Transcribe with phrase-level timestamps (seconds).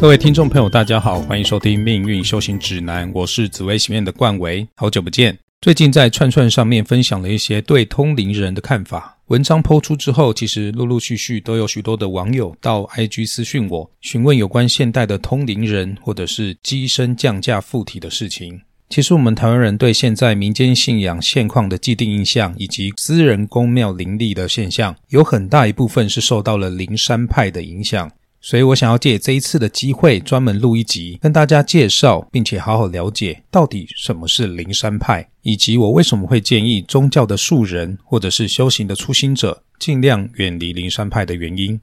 [0.00, 5.36] 各位听众朋友，大家好，欢迎收听《命运修行指南》，我是紫薇学院的冠维，好久不见。
[5.60, 18.60] 最近在串串上面分享了一些对通灵人的看法，文章抛出之后，其实陆陆续续都有许多的网友到 IG 私讯我，询问有关现代的通灵人或者是机身降价附体的事情。
[18.88, 28.08] 其实我们台湾人对现在民间信仰现况的既定印象，以及私人宫庙灵力的现象，有很大一部分是受到了灵山派的影响。
[28.40, 41.80] 所以我想要借这一次的机会，专门录一集，跟大家介绍，并且好好了解到底什么是灵山派，以及我为什么会建议宗教的素人或者是修行的初心者尽量远离灵山派的原因。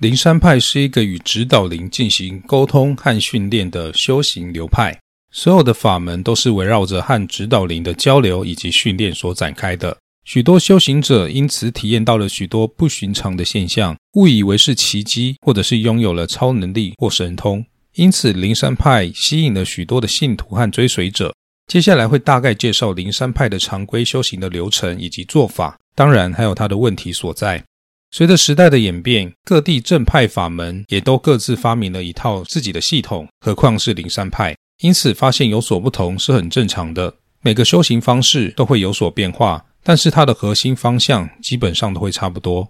[0.00, 4.96] 灵山派是一个与指导灵进行沟通和训练的修行流派，
[5.32, 9.96] 所有的法门都是围绕着和指导灵的交流以及训练所展开的。
[10.28, 17.64] 许多修行者因此体验到了许多不寻常的现象，误以为是奇迹，或者是拥有了超能力或神通。
[17.94, 21.34] 因此，灵山派吸引了许多的信徒和追随者。
[21.66, 27.64] 接下来会大概介绍灵山派的常规修行的流程以及做法，当然还有它的问题所在。
[28.10, 34.54] 随着时代的演变，各地正派法门也都各自发明了一套自己的系统，何况是灵山派。
[34.82, 37.14] 因此，发现有所不同是很正常的。
[37.40, 39.64] 每个修行方式都会有所变化。
[39.88, 42.68] 但是它的核心方向基本上都会差不多。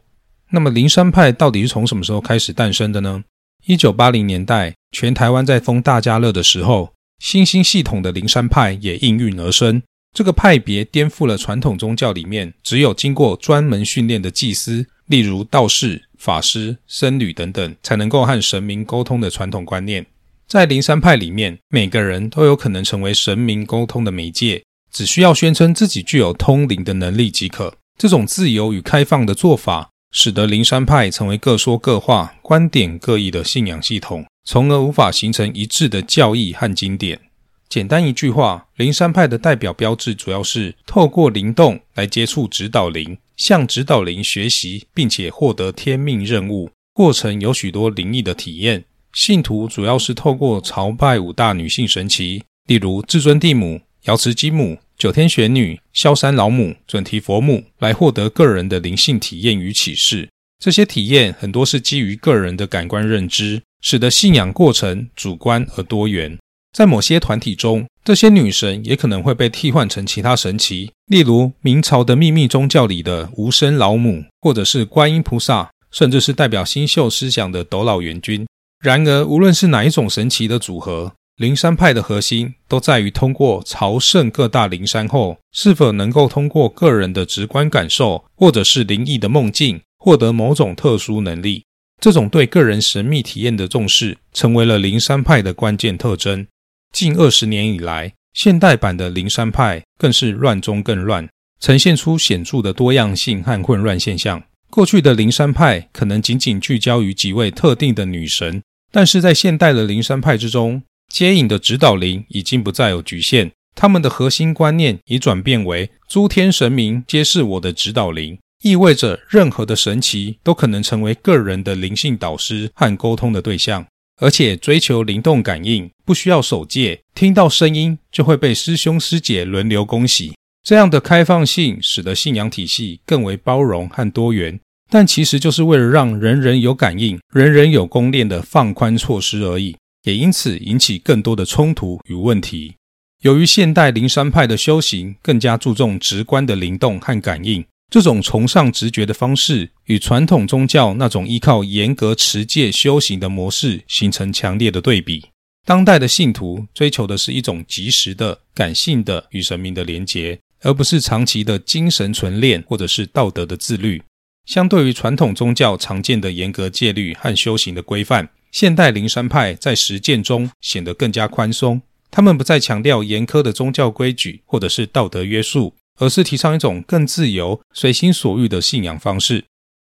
[0.52, 3.24] 那么灵山派到底是从什么时候开始诞生的呢？
[3.66, 9.82] 一九八零年代，全台湾在封大家乐的时候，新兴系统的灵山派也应运而生。
[10.14, 20.06] 这个派别颠覆了传统宗教里面只有经过专门训练的祭司，例如道士、法师、僧侣等等，才能够和神明沟通的传统观念。
[20.46, 24.62] 在灵山派里面，每个人都有可能成为神明沟通的媒介。
[24.90, 27.74] 只需要宣称自己具有通灵的能力即可。
[27.98, 37.20] 这种自由与开放的做法，使得灵山派成为各说各话、观点各异的信仰系统，从而无法形成一致的教义和经典。
[37.68, 46.70] 简单一句话，灵山派的代表标志主要是透过灵动来接触指导灵，向指导灵学习，并且获得天命任务。
[46.94, 48.84] 过程有许多灵异的体验。
[49.12, 53.80] 信徒主要是透过朝拜五大女性神祇，例如至尊地母。
[54.08, 60.30] 瑶池金母、九天玄女、萧山老母、准提佛母，来获得个人的灵性体验与启示。
[60.58, 66.38] 这些体验很多是基于个人的感官认知，使得信仰过程主观而多元。
[66.74, 78.46] 在某些团体中，这些女神也可能会被替换成其他神奇，例如明朝的秘密宗教里的无声老母，或者是观音菩萨，甚至是代表新秀思想的斗老元君。
[78.82, 81.12] 然而，无论是哪一种神奇的组合。
[81.38, 91.62] 灵山派的核心都在于通过朝圣各大灵山后，是否能够通过个人的直观感受，或者是灵异的梦境，获得某种特殊能力。
[92.00, 96.44] 这种对个人神秘体验的重视，成为了灵山派的关键特征。
[96.92, 101.28] 近二十年以来，现代版的灵山派更是乱中更乱，
[101.60, 104.42] 呈现出显著的多样性和混乱现象。
[104.70, 108.60] 过去的灵山派可能仅仅聚焦于几位特定的女神，
[108.90, 110.82] 但是在现代的灵山派之中，
[111.12, 123.86] 接引的指导灵已经不再有局限，他们的核心观念已转变为诸天神明皆是我的指导灵，意味着任何的神奇都可能成为个人的灵性导师和沟通的对象，
[124.20, 130.34] 而且追求灵动感应，不需要守戒，听到声音就会被师兄师姐轮流恭喜。
[130.62, 134.60] 这样的开放性使得信仰体系更为包容和多元，
[134.90, 139.74] 但其实就是为了让人人有感应、人人有功练的放宽措施而已。
[140.08, 142.74] 也因此引起更多的冲突与问题。
[143.20, 155.26] 由于现代灵山派的修行更加注重直观的灵动和感应，这种崇尚直觉的方式与传统宗教那种依靠严格持戒修行的模式形成强烈的对比。
[155.66, 164.02] 当代的信徒追求的是一种及时的、感性的与神明的连结，而不是长期的精神纯练或者是道德的自律。
[164.46, 168.30] 相对于传统宗教常见的严格戒律和修行的规范。
[168.60, 179.44] 现代灵山派在实践中显得更加宽松，他们不再强调严苛的宗教规矩或者是道德约束，而是提倡一种更自由、随心所欲的信仰方式。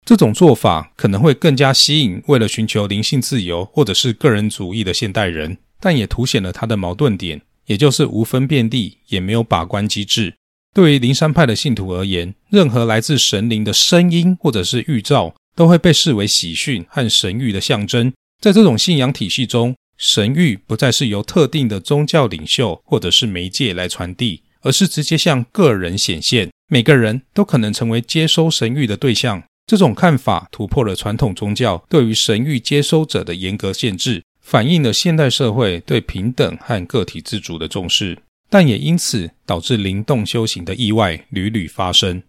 [0.06, 10.34] 这种做法可能会更加吸引为了寻求灵性自由或者是个人主义的现代人，但也凸显了他的矛盾点，也就是无分辨力，也没有把关机制。
[10.72, 18.12] 对于灵山派的信徒而言，任何来自神灵的声音或者是预兆，都会被视为喜讯和神谕的象征。
[18.40, 26.48] 在这种信仰体系中，神谕不再是由特定的宗教领袖或者是媒介来传递，而是直接向个人显现。
[26.68, 29.42] 每个人都可能成为接收神谕的对象。
[29.66, 42.22] 这种看法突破了传统宗教对于神谕接收者的严格限制，反映了现代社会对平等和个体自主的重视，但也因此导致灵动修行的意外屡屡发生。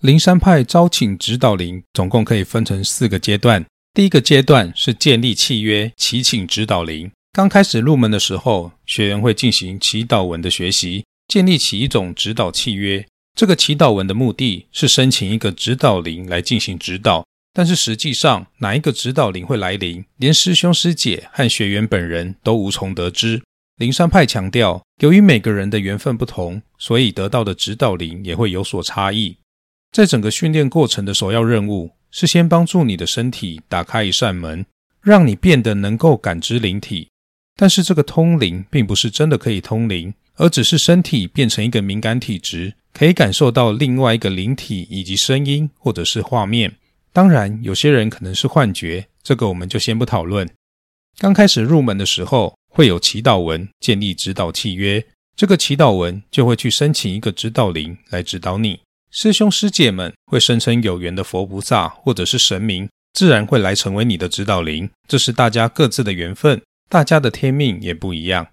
[0.00, 3.66] 灵山派招请指导灵，总共可以分成四个阶段。
[3.96, 7.10] 第一个阶段是建立契约，祈请指导灵。
[7.32, 13.06] 刚开始入门的时候，学员会进行祈祷文的学习，建立起一种指导契约。
[13.34, 23.42] 这个祈祷文的目的是申请一个指导灵来进行指导，但是实际上哪一个指导灵会来临，连师兄师姐和学员本人都无从得知。
[23.78, 29.38] 灵山派强调，由于每个人的缘分不同，所以得到的指导灵也会有所差异。
[29.90, 31.92] 在整个训练过程的首要任务。
[32.16, 34.64] 是先帮助你的身体打开一扇门，
[35.02, 37.10] 让你变得能够感知灵体。
[37.56, 46.74] 但是这个通灵并不是真的可以通灵，而只是身体变成一个敏感体质，可以感受到另外一个灵体以及声音或者是画面。
[47.12, 50.48] 当然，有些人可能是幻觉，这个我们就先不讨论。
[51.18, 55.04] 刚开始入门的时候，会有祈祷文建立指导契约，
[55.36, 58.80] 这个祈祷文就会去申请一个指导灵来指导你。
[59.16, 64.90] 师兄师姐们会声称有缘的佛菩萨或者是神明，自然会来成为你的指导灵。
[65.08, 66.60] 这是大家各自的缘分，
[66.90, 68.46] 大家的天命也不一样。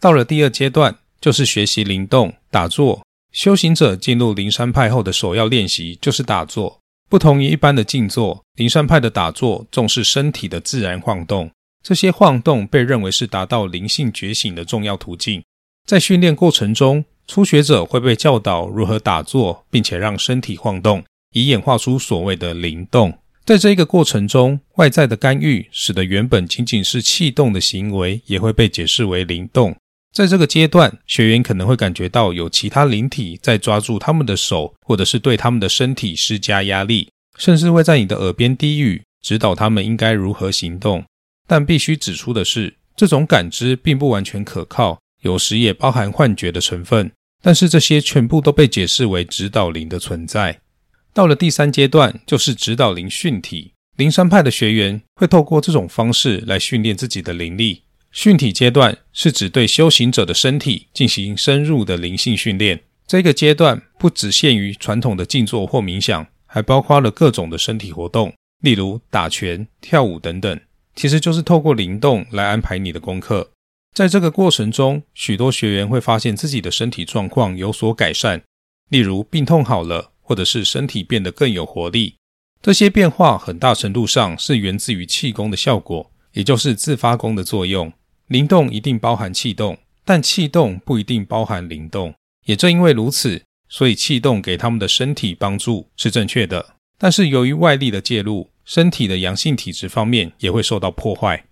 [0.00, 3.02] 到了第二阶段，就是学习灵动打坐。
[3.32, 6.80] 修行者进入灵山派后的首要练习就是打坐。
[7.10, 11.50] 不同于一般的静坐，灵山派的打坐重视身体的自然晃动，
[11.84, 15.44] 这些晃动被认为是达到灵性觉醒的重要途径。
[15.84, 21.04] 在训练过程中，初学者会被教导如何打坐，并且让身体晃动，
[21.34, 23.18] 以演化出所谓的灵动。
[23.44, 29.76] 在这一个过程中，外在的干预使得原本仅仅是气动的行为，也会被解释为灵动。
[30.10, 41.04] 在这个阶段，学员可能会感觉到有其他灵体在抓住他们的手，或者是对他们的身体施加压力，甚至会在你的耳边低语，指导他们应该如何行动。
[41.46, 47.12] 但必须指出的是，这种感知并不完全可靠，有时也包含幻觉的成分。
[47.42, 50.60] 但是这些全部都被解释为指导灵的存在。
[51.12, 53.72] 到了第三阶段，就是指导灵训体。
[53.96, 57.82] 灵山派的学员会透过这种方式来训练自己的灵力。
[58.12, 62.80] 训体阶段是指对修行者的身体进行深入的灵性训练。
[63.06, 68.32] 这个阶段不只限于传统的静坐或冥想，还包括了各种的身体活动，
[68.62, 70.60] 例如打拳、跳舞等等。
[70.94, 73.50] 其实就是透过灵动来安排你的功课。
[73.94, 78.42] 在这个过程中，许多学员会发现自己的身体状况有所改善，
[78.90, 82.14] 例如病痛好了，或者是身体变得更有活力。
[82.62, 87.92] 这些变化很大程度上是源自于气功的效果，也就是自发功的作用。
[88.26, 92.14] 灵动一定包含气动，但气动不一定包含灵动。
[92.46, 96.74] 也正因为如此，所以气动给他们的身体帮助是正确的。
[96.98, 101.44] 但是由于外力的介入，身体的阳性体质方面也会受到破坏。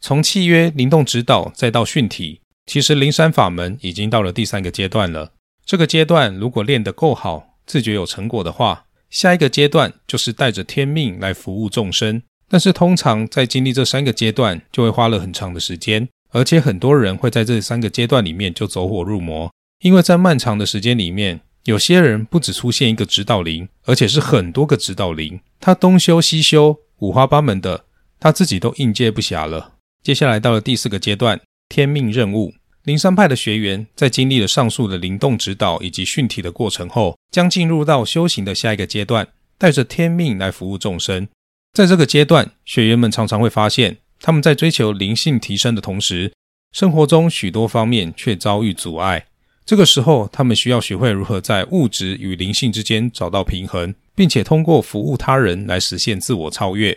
[0.00, 5.32] 从契约、灵动指导，再到训体，其实灵山法门已经到了第三个阶段了。
[5.64, 12.22] 这个阶段如果练得够好，自觉有成果的话，下一个阶段就是带着天命来服务众生。
[12.48, 19.50] 但是通常在经历这三个阶段，就会花了很长的时间，而且很多人会在这三个阶段里面就走火入魔，
[19.80, 27.86] 因为在漫长的时间里面，有些人不只出现一个指导灵，而且是很多个指导灵，他东修西修，五花八门的，
[28.20, 29.72] 他自己都应接不暇了。
[30.02, 32.54] 接下来到了第四个阶段，天命任务。
[32.84, 39.26] 灵山派的学员在经历了上述的灵动指导以及训体的过程后，将进入到修行的下一个阶段，
[39.58, 41.26] 带着天命来服务众生。
[41.72, 46.32] 在这个阶段，学员们常常会发现，他们在追求灵性提升的同时，
[46.72, 49.26] 生活中许多方面却遭遇阻碍。
[49.64, 56.96] 这个时候，他们需要学会如何在物质与灵性之间找到平衡，并且通过服务他人来实现自我超越。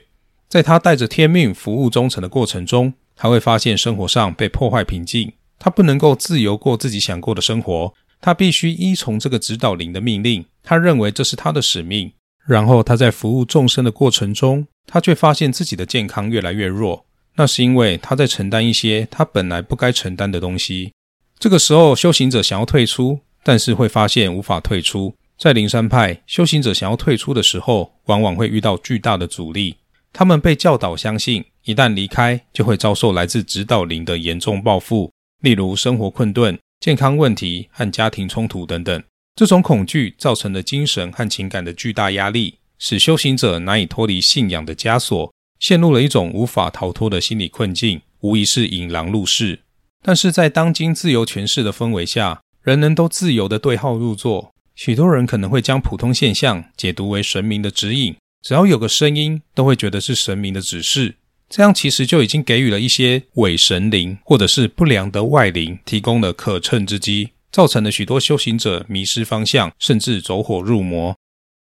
[0.49, 12.11] 在他带着天命服务忠诚的过程中，他会发现生活上被破坏平静，他不能够自由过自己想过的生活，他必须依从这个指导灵的命令，他认为这是他的使命。
[12.47, 20.91] 然后他在服务众生的过程中，他却发现自己的健康越来越弱，那是因为他在承担一些他本来不该承担的东西。
[21.37, 25.13] 这个时候，修行者想要退出，但是会发现无法退出。
[25.37, 29.75] 在灵山派，修行者想要退出的时候，往往会遇到巨大的阻力。
[30.11, 35.11] 他们被教导相信，一旦离开，就会遭受来自指导灵的严重报复，
[35.41, 39.03] 例如生活困顿、健康问题和家庭冲突等等。
[39.35, 49.61] 这种恐惧造成了精神和情感的巨大压力，使修行者难以脱离信仰的枷锁，陷入了一种无法逃脱的心理困境，无疑是引狼入室。
[50.03, 58.15] 但是在当今自由诠释的氛围下，人人都自由的对号入座，许多人可能会将普通现象解读为神明的指引。
[58.41, 61.15] 只要有个声音，都会觉得是神明的指示。
[61.49, 71.15] 这样其实就已经给予了一些伪神灵或者是不良的外灵提供了可乘之机，造成了许多修行者迷失方向，甚至走火入魔。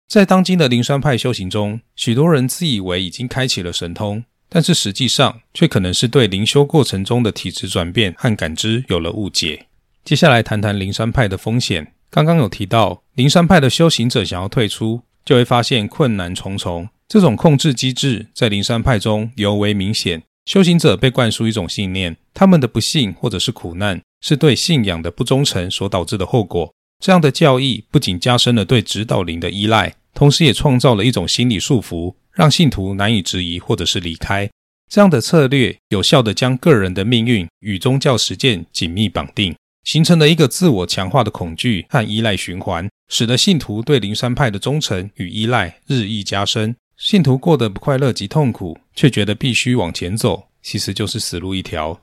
[0.08, 9.66] 在当今的灵山派修行中，许多人自以为已经开启了神通，但是实际上却可能是对灵修过程中的体质转变和感知有了误解。
[10.04, 11.92] 接下来谈谈灵山派的风险。
[12.10, 16.88] 刚刚有提到，灵山派的修行者想要退出，就会发现困难重重。
[17.06, 20.22] 这种控制机制在灵山派中尤为明显。
[20.46, 26.72] 修行者被灌输一种信念：他们的不幸或者是苦难，是对信仰的不忠诚所导致的后果。
[27.04, 34.48] 这样的教义不仅加深了对指导灵的依赖，同时也创造了一种心理束缚，让信徒难以质疑或者是离开。
[34.88, 39.54] 这样的策略有效地将个人的命运与宗教实践紧密绑定，
[39.86, 46.74] 形成了一个自我强化的恐惧和依赖循环，使得信徒对灵山派的忠诚与依赖日益加深。
[46.96, 52.00] 信徒过得不快乐及痛苦，却觉得必须往前走，其实就是死路一条。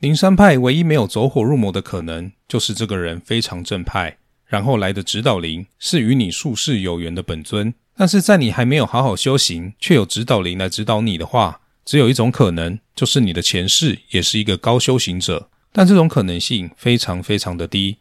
[0.00, 7.74] 灵山派唯一没有走火入魔的可能，就是这个人非常正派，然后来的指导灵是与你术世有缘的本尊。
[7.94, 15.50] 但是在你还没有好好修行，却有指导灵来指导你的话，只有一种可能，就是你的前世也是一个高修行者。
[15.74, 17.98] 但这种可能性非常非常的低，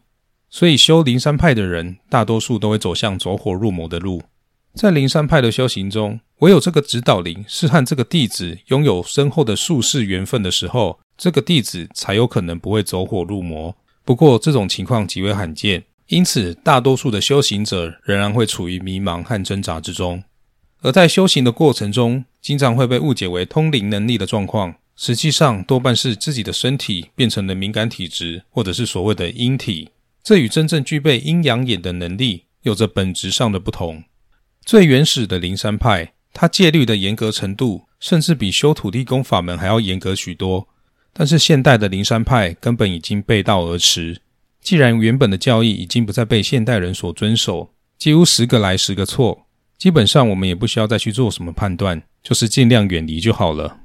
[0.48, 4.22] 所以修灵山派的人，大多数都会走向走火入魔的路。
[4.76, 11.00] 在灵山派的修行中，唯有这个指导灵是和这个弟子拥有深厚的术士缘分的时候。
[11.16, 13.76] 这个弟子才有可能不会走火入魔。
[14.04, 20.24] 不过这种情况极为罕见，因此大多数的修行者仍然会处于迷茫和挣扎之中。
[20.82, 29.90] 而在修行的过程中，经常会被误解为通灵能力的状况，实际上多半是自己的身体变成了敏感体质，或者是所谓的阴体。
[30.24, 34.04] 这与真正具备阴阳眼的能力有着本质上的不同。
[34.66, 40.68] 最原始的灵山派，它戒律的严格程度，甚至比修土地公法门还要严格许多。
[41.12, 44.22] 但是现代的灵山派根本已经背道而驰。
[44.62, 49.46] 既然原本的教义已经不再被现代人所遵守，几乎十个来十个错，
[49.78, 53.82] 基本上我们也不需要再去做什么判断，就是尽量远离就好了。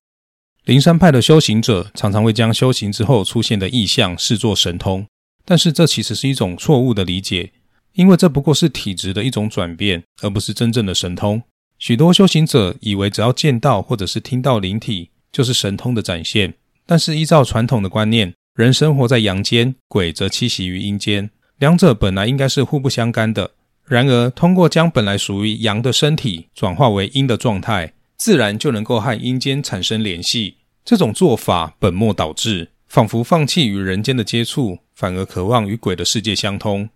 [0.69, 5.07] 灵山派的修行者常常会将修行之后出现的异象视作神通，
[5.47, 7.53] 但是这其实是一种错误的理解，
[7.95, 11.43] 因为这不过是体质的一种转变，而不是真正的神通。
[11.79, 16.53] 许多修行者以为只要见到或者是听到灵体，就是神通的展现。
[16.85, 23.53] 但是依照传统的观念，人生活在阳间，鬼则栖息于阴间，两者本来应该是互不相干的。
[23.87, 30.57] 然而，通过将本来属于阳的身体转化为阴的状态，自然就能够和阴间产生联系。
[30.89, 36.89] 这种做法本末倒置，仿佛放弃与人间的接触，反而渴望与鬼的世界相通。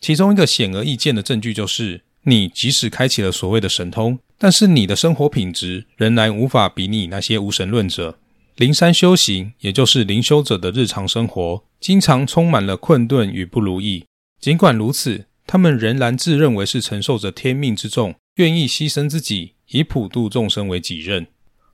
[0.00, 8.18] 其中一个显而易见的证据就是，你即使开启了所谓的神通，但是你的生活品质仍然无法比拟那些无神论者。
[8.56, 14.04] 灵山修行，也就是灵修者的日常生活，经常充满了困顿与不如意。
[14.40, 21.28] 尽管如此，他们仍然自认为是承受着天命之重，愿意牺牲自己，以普度众生为己任。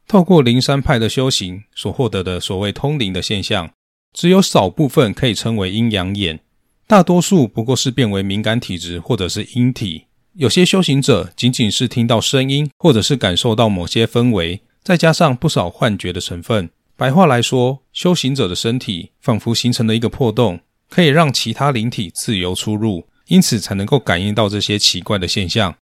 [0.07, 3.71] 透过灵山派的修行所获得的所谓通灵的现象，
[4.13, 6.41] 只有少部分可以称为阴阳眼，
[6.87, 10.07] 大多数不过是变为敏感体质或者是阴体。
[10.35, 14.61] 有些修行者仅仅是听到声音，或者是感受到某些氛围。
[14.83, 25.77] 再加上不少幻觉的成分，白话来说，修行者的身体仿佛形成了一个破洞，可以让其他灵体自由出入，因此才能够感应到这些奇怪的现象。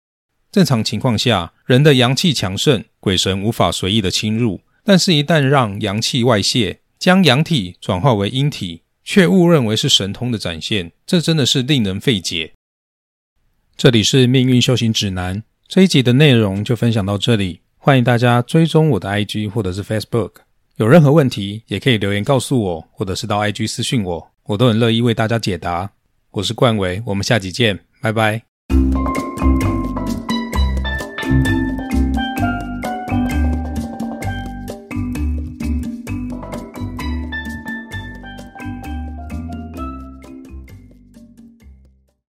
[0.52, 12.52] 正常情况下，人的阳气强盛，鬼神无法随意的侵入；但是，一旦让阳气外泄，将阳体转化为阴体，却误认为是神通的展现，这真的是令人费解。
[13.76, 17.60] 这里是命运修行指南，这一集的内容就分享到这里。
[17.78, 20.32] 欢迎大家追踪我的 IG 或者是 Facebook，
[20.76, 25.92] 有任何问题也可以留言告诉我，或者是到 IG 私讯我，我都很乐意为大家解答。
[26.32, 28.49] 我是冠伟，我们下集见，拜拜。